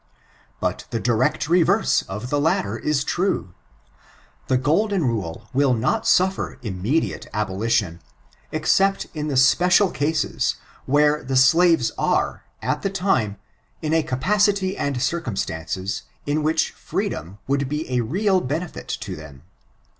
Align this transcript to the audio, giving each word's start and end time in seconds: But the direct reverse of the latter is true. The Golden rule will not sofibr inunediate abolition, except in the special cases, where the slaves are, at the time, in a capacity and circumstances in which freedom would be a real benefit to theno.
But 0.59 0.85
the 0.89 0.99
direct 0.99 1.47
reverse 1.47 2.01
of 2.01 2.31
the 2.31 2.41
latter 2.41 2.75
is 2.75 3.03
true. 3.03 3.53
The 4.47 4.57
Golden 4.57 5.03
rule 5.05 5.47
will 5.53 5.75
not 5.75 6.05
sofibr 6.05 6.57
inunediate 6.63 7.27
abolition, 7.35 8.01
except 8.51 9.05
in 9.13 9.27
the 9.27 9.37
special 9.37 9.91
cases, 9.91 10.55
where 10.87 11.23
the 11.23 11.35
slaves 11.35 11.91
are, 11.99 12.41
at 12.63 12.81
the 12.81 12.89
time, 12.89 13.37
in 13.83 13.93
a 13.93 14.01
capacity 14.01 14.75
and 14.75 14.99
circumstances 14.99 16.01
in 16.25 16.41
which 16.41 16.71
freedom 16.71 17.37
would 17.45 17.69
be 17.69 17.87
a 17.91 18.01
real 18.01 18.41
benefit 18.41 18.87
to 19.01 19.15
theno. 19.15 19.41